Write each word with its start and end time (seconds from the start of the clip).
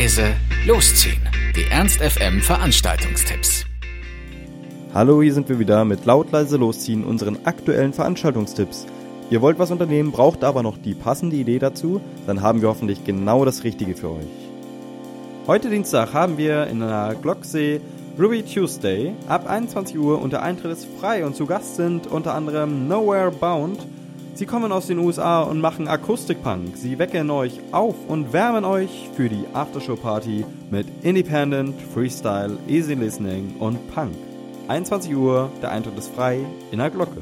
leise, 0.00 0.34
losziehen. 0.66 1.20
Die 1.54 1.70
Ernst 1.70 2.00
FM 2.00 2.40
Veranstaltungstipps. 2.40 3.66
Hallo, 4.94 5.20
hier 5.20 5.34
sind 5.34 5.50
wir 5.50 5.58
wieder 5.58 5.84
mit 5.84 6.06
laut 6.06 6.32
leise 6.32 6.56
losziehen 6.56 7.04
unseren 7.04 7.44
aktuellen 7.44 7.92
Veranstaltungstipps. 7.92 8.86
Ihr 9.28 9.42
wollt 9.42 9.58
was 9.58 9.70
unternehmen, 9.70 10.10
braucht 10.10 10.42
aber 10.42 10.62
noch 10.62 10.78
die 10.78 10.94
passende 10.94 11.36
Idee 11.36 11.58
dazu, 11.58 12.00
dann 12.26 12.40
haben 12.40 12.62
wir 12.62 12.70
hoffentlich 12.70 13.04
genau 13.04 13.44
das 13.44 13.62
Richtige 13.62 13.94
für 13.94 14.12
euch. 14.12 14.24
Heute 15.46 15.68
Dienstag 15.68 16.14
haben 16.14 16.38
wir 16.38 16.66
in 16.68 16.80
der 16.80 17.14
Glocksee 17.20 17.82
Ruby 18.18 18.42
Tuesday 18.42 19.12
ab 19.28 19.50
21 19.50 19.98
Uhr 19.98 20.22
und 20.22 20.32
der 20.32 20.42
Eintritt 20.42 20.72
ist 20.72 20.88
frei 20.98 21.26
und 21.26 21.36
zu 21.36 21.44
Gast 21.44 21.76
sind 21.76 22.06
unter 22.06 22.32
anderem 22.32 22.88
Nowhere 22.88 23.32
Bound. 23.32 23.80
Sie 24.40 24.46
kommen 24.46 24.72
aus 24.72 24.86
den 24.86 24.98
USA 24.98 25.42
und 25.42 25.60
machen 25.60 25.86
Akustikpunk. 25.86 26.74
Sie 26.74 26.98
wecken 26.98 27.30
euch 27.30 27.60
auf 27.72 27.94
und 28.08 28.32
wärmen 28.32 28.64
euch 28.64 29.10
für 29.14 29.28
die 29.28 29.44
Aftershow 29.52 29.96
Party 29.96 30.46
mit 30.70 30.86
Independent, 31.02 31.74
Freestyle, 31.92 32.56
Easy 32.66 32.94
Listening 32.94 33.56
und 33.58 33.76
Punk. 33.94 34.14
21 34.68 35.14
Uhr, 35.14 35.50
der 35.60 35.72
Eintritt 35.72 35.98
ist 35.98 36.14
frei 36.14 36.40
in 36.70 36.78
der 36.78 36.88
Glocke. 36.88 37.20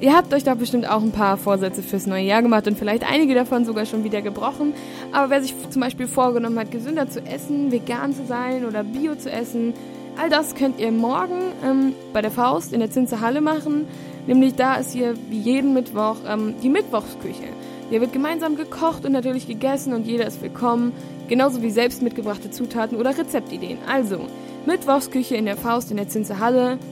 Ihr 0.00 0.12
habt 0.12 0.34
euch 0.34 0.42
doch 0.42 0.56
bestimmt 0.56 0.90
auch 0.90 1.02
ein 1.02 1.12
paar 1.12 1.36
Vorsätze 1.36 1.84
fürs 1.84 2.08
neue 2.08 2.24
Jahr 2.24 2.42
gemacht 2.42 2.66
und 2.66 2.76
vielleicht 2.76 3.08
einige 3.08 3.36
davon 3.36 3.64
sogar 3.64 3.86
schon 3.86 4.02
wieder 4.02 4.20
gebrochen. 4.20 4.74
Aber 5.12 5.30
wer 5.30 5.40
sich 5.40 5.54
zum 5.70 5.82
Beispiel 5.82 6.08
vorgenommen 6.08 6.58
hat, 6.58 6.72
gesünder 6.72 7.08
zu 7.08 7.24
essen, 7.24 7.70
vegan 7.70 8.12
zu 8.12 8.26
sein 8.26 8.64
oder 8.64 8.82
bio 8.82 9.14
zu 9.14 9.30
essen, 9.30 9.72
all 10.20 10.30
das 10.30 10.56
könnt 10.56 10.80
ihr 10.80 10.90
morgen 10.90 11.52
ähm, 11.64 11.92
bei 12.12 12.22
der 12.22 12.32
Faust 12.32 12.72
in 12.72 12.80
der 12.80 12.90
Zinse 12.90 13.18
machen. 13.40 13.86
Nämlich 14.26 14.54
da 14.54 14.76
ist 14.76 14.92
hier 14.92 15.14
wie 15.28 15.38
jeden 15.38 15.74
Mittwoch 15.74 16.16
ähm, 16.26 16.54
die 16.62 16.70
Mittwochsküche. 16.70 17.48
Hier 17.90 18.00
wird 18.00 18.12
gemeinsam 18.12 18.56
gekocht 18.56 19.04
und 19.04 19.12
natürlich 19.12 19.46
gegessen 19.46 19.92
und 19.92 20.06
jeder 20.06 20.26
ist 20.26 20.40
willkommen. 20.40 20.92
Genauso 21.28 21.62
wie 21.62 21.70
selbst 21.70 22.02
mitgebrachte 22.02 22.50
Zutaten 22.50 22.98
oder 22.98 23.16
Rezeptideen. 23.16 23.78
Also, 23.86 24.26
Mittwochsküche 24.66 25.36
in 25.36 25.44
der 25.44 25.56
Faust 25.56 25.90
in 25.90 25.98
der 25.98 26.08
Zinse 26.08 26.36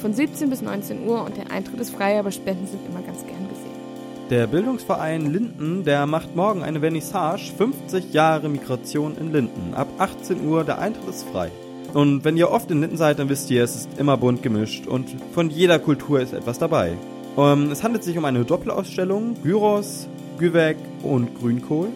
von 0.00 0.14
17 0.14 0.48
bis 0.48 0.62
19 0.62 1.06
Uhr 1.06 1.22
und 1.24 1.36
der 1.36 1.50
Eintritt 1.50 1.80
ist 1.80 1.90
frei, 1.90 2.18
aber 2.18 2.30
Spenden 2.30 2.66
sind 2.66 2.80
immer 2.88 3.02
ganz 3.02 3.26
gern 3.26 3.48
gesehen. 3.48 3.68
Der 4.30 4.46
Bildungsverein 4.46 5.30
Linden, 5.32 5.84
der 5.84 6.06
macht 6.06 6.34
morgen 6.34 6.62
eine 6.62 6.80
Vernissage 6.80 7.52
50 7.56 8.12
Jahre 8.12 8.48
Migration 8.48 9.16
in 9.18 9.32
Linden. 9.32 9.74
Ab 9.74 9.88
18 9.98 10.46
Uhr, 10.46 10.64
der 10.64 10.78
Eintritt 10.78 11.08
ist 11.08 11.28
frei. 11.28 11.50
Und 11.94 12.24
wenn 12.24 12.36
ihr 12.36 12.50
oft 12.50 12.70
in 12.70 12.80
Linden 12.80 12.96
seid, 12.96 13.18
dann 13.18 13.28
wisst 13.28 13.50
ihr, 13.50 13.64
es 13.64 13.76
ist 13.76 13.98
immer 13.98 14.16
bunt 14.16 14.42
gemischt 14.42 14.86
und 14.86 15.08
von 15.32 15.48
jeder 15.48 15.78
Kultur 15.78 16.20
ist 16.20 16.34
etwas 16.34 16.58
dabei. 16.58 16.92
Ähm, 17.38 17.70
es 17.70 17.84
handelt 17.84 18.02
sich 18.02 18.18
um 18.18 18.24
eine 18.24 18.44
Doppelausstellung, 18.44 19.36
Gyros, 19.44 20.08
Güvek 20.38 20.76
und 21.04 21.38
Grünkohl 21.38 21.88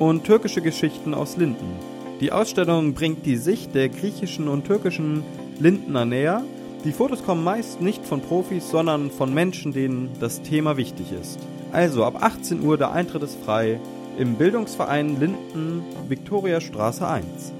und 0.00 0.24
türkische 0.24 0.62
Geschichten 0.62 1.14
aus 1.14 1.36
Linden. 1.36 1.76
Die 2.20 2.32
Ausstellung 2.32 2.92
bringt 2.92 3.24
die 3.24 3.36
Sicht 3.36 3.74
der 3.74 3.88
griechischen 3.88 4.48
und 4.48 4.66
türkischen 4.66 5.22
Lindner 5.60 6.04
näher. 6.04 6.42
Die 6.84 6.92
Fotos 6.92 7.22
kommen 7.24 7.44
meist 7.44 7.80
nicht 7.80 8.04
von 8.04 8.20
Profis, 8.20 8.68
sondern 8.68 9.12
von 9.12 9.32
Menschen, 9.32 9.72
denen 9.72 10.10
das 10.18 10.42
Thema 10.42 10.76
wichtig 10.76 11.12
ist. 11.12 11.38
Also 11.70 12.04
ab 12.04 12.22
18 12.22 12.60
Uhr 12.60 12.76
der 12.76 12.90
Eintritt 12.90 13.22
ist 13.22 13.38
frei 13.44 13.78
im 14.18 14.34
Bildungsverein 14.34 15.20
Linden 15.20 15.84
Viktoriastraße 16.08 17.06
1. 17.06 17.52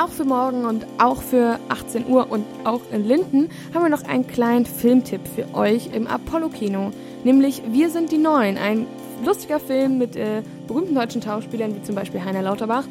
Auch 0.00 0.08
für 0.08 0.24
morgen 0.24 0.64
und 0.64 0.86
auch 0.96 1.20
für 1.20 1.58
18 1.68 2.08
Uhr 2.08 2.30
und 2.30 2.46
auch 2.64 2.80
in 2.90 3.06
Linden 3.06 3.50
haben 3.74 3.82
wir 3.82 3.90
noch 3.90 4.04
einen 4.04 4.26
kleinen 4.26 4.64
Filmtipp 4.64 5.20
für 5.28 5.54
euch 5.54 5.90
im 5.92 6.06
Apollo-Kino. 6.06 6.90
Nämlich 7.22 7.60
Wir 7.70 7.90
sind 7.90 8.10
die 8.10 8.16
Neuen, 8.16 8.56
ein 8.56 8.86
lustiger 9.26 9.60
Film 9.60 9.98
mit 9.98 10.16
äh, 10.16 10.40
berühmten 10.66 10.94
deutschen 10.94 11.20
Schauspielern 11.20 11.76
wie 11.76 11.82
zum 11.82 11.96
Beispiel 11.96 12.24
Heiner 12.24 12.40
Lauterbach 12.40 12.84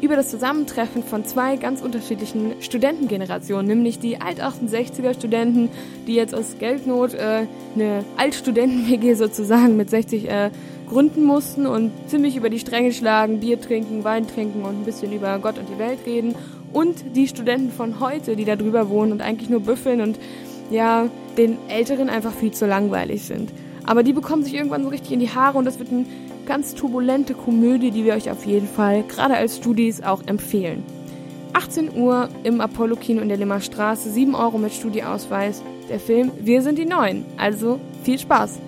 über 0.00 0.16
das 0.16 0.30
Zusammentreffen 0.30 1.04
von 1.04 1.24
zwei 1.24 1.54
ganz 1.54 1.80
unterschiedlichen 1.80 2.60
Studentengenerationen, 2.60 3.66
nämlich 3.68 4.00
die 4.00 4.20
Alt-68er 4.20 5.14
Studenten, 5.14 5.70
die 6.08 6.14
jetzt 6.14 6.34
aus 6.34 6.56
Geldnot 6.58 7.14
äh, 7.14 7.46
eine 7.76 8.04
Altstudenten-WG 8.16 9.14
sozusagen 9.14 9.76
mit 9.76 9.90
60 9.90 10.28
äh, 10.28 10.50
gründen 10.88 11.24
mussten 11.24 11.66
und 11.66 11.92
ziemlich 12.06 12.36
über 12.36 12.50
die 12.50 12.58
Stränge 12.58 12.92
schlagen, 12.92 13.40
Bier 13.40 13.60
trinken, 13.60 14.04
Wein 14.04 14.26
trinken 14.26 14.62
und 14.62 14.80
ein 14.80 14.84
bisschen 14.84 15.12
über 15.12 15.38
Gott 15.38 15.58
und 15.58 15.68
die 15.68 15.78
Welt 15.78 16.00
reden. 16.06 16.34
Und 16.72 17.16
die 17.16 17.28
Studenten 17.28 17.70
von 17.70 18.00
heute, 18.00 18.36
die 18.36 18.44
da 18.44 18.56
drüber 18.56 18.88
wohnen 18.88 19.12
und 19.12 19.22
eigentlich 19.22 19.48
nur 19.48 19.60
büffeln 19.60 20.00
und 20.00 20.18
ja, 20.70 21.08
den 21.36 21.56
Älteren 21.68 22.10
einfach 22.10 22.32
viel 22.32 22.50
zu 22.50 22.66
langweilig 22.66 23.22
sind. 23.22 23.50
Aber 23.86 24.02
die 24.02 24.12
bekommen 24.12 24.42
sich 24.42 24.54
irgendwann 24.54 24.82
so 24.82 24.90
richtig 24.90 25.12
in 25.12 25.20
die 25.20 25.30
Haare 25.30 25.56
und 25.56 25.64
das 25.64 25.78
wird 25.78 25.90
eine 25.90 26.04
ganz 26.44 26.74
turbulente 26.74 27.34
Komödie, 27.34 27.90
die 27.90 28.04
wir 28.04 28.14
euch 28.14 28.30
auf 28.30 28.44
jeden 28.44 28.66
Fall, 28.66 29.02
gerade 29.04 29.36
als 29.36 29.56
Studis, 29.56 30.02
auch 30.02 30.22
empfehlen. 30.26 30.82
18 31.54 31.96
Uhr 31.96 32.28
im 32.44 32.60
Apollo-Kino 32.60 33.20
in 33.22 33.28
der 33.28 33.38
Limmer 33.38 33.60
Straße, 33.60 34.10
7 34.10 34.34
Euro 34.34 34.58
mit 34.58 34.72
Studieausweis. 34.72 35.62
Der 35.88 36.00
Film 36.00 36.30
Wir 36.40 36.62
sind 36.62 36.78
die 36.78 36.84
Neuen. 36.84 37.24
Also 37.38 37.80
viel 38.02 38.18
Spaß! 38.18 38.67